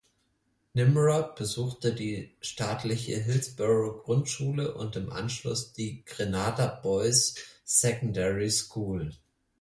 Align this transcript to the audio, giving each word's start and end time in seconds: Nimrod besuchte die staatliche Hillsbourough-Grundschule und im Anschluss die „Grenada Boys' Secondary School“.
Nimrod 0.73 1.35
besuchte 1.35 1.93
die 1.93 2.35
staatliche 2.41 3.19
Hillsbourough-Grundschule 3.21 4.73
und 4.73 4.95
im 4.95 5.11
Anschluss 5.11 5.73
die 5.73 6.03
„Grenada 6.05 6.65
Boys' 6.81 7.35
Secondary 7.65 8.49
School“. 8.49 9.11